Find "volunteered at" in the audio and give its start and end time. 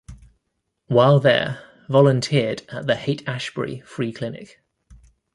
1.87-2.87